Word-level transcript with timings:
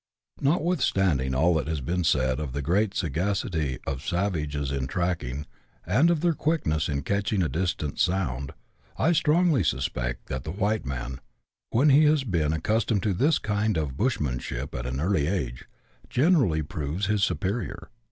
Notwithstanding 0.41 1.35
all 1.35 1.53
that 1.53 1.67
has 1.67 1.79
bet>n 1.79 2.01
siiid 2.01 2.39
of 2.39 2.53
the 2.53 2.63
gretit 2.63 2.93
siigaeiiy 2.95 3.77
of 3.85 4.03
savages 4.03 4.71
in 4.71 4.87
tracking, 4.87 5.45
and 5.85 6.09
of 6.09 6.21
their 6.21 6.33
quickness 6.33 6.89
in 6.89 7.03
catching 7.03 7.43
a 7.43 7.47
distant 7.47 7.99
sound, 7.99 8.51
I 8.97 9.11
strongly 9.11 9.63
suspect 9.63 10.25
that 10.25 10.43
the 10.43 10.49
white 10.49 10.87
man, 10.87 11.21
when 11.69 11.89
he 11.89 12.05
has 12.05 12.23
been 12.23 12.51
accustometl 12.51 13.01
to 13.03 13.13
this 13.13 13.37
kind 13.37 13.77
of"• 13.77 13.89
buslunanship" 13.95 14.73
at 14.73 14.87
an 14.87 14.99
early 14.99 15.27
age, 15.27 15.65
generally 16.09 16.63
proves 16.63 17.05
his 17.05 17.21
sujwrior. 17.23 17.89